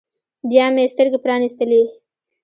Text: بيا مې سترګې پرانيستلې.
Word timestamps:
بيا 0.49 0.65
مې 0.75 0.83
سترګې 0.93 1.19
پرانيستلې. 1.25 1.81